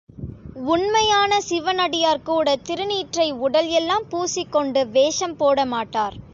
[0.65, 6.17] உண்மையான சிவனடியார்கூடத் திருநீற்றை உடல் எல்லாம் பூசிக் கொண்டு வேஷம் போட மாட்டார்.